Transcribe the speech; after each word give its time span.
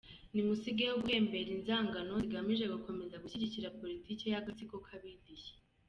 Ni 0.33 0.41
musigeho 0.47 0.93
guhembera 1.03 1.49
inzangano, 1.57 2.13
zigamije 2.23 2.65
gukomeza 2.73 3.21
gushyigikira 3.23 3.75
politike 3.79 4.25
y’agatsiko 4.33 4.75
k’abidishyi. 4.85 5.53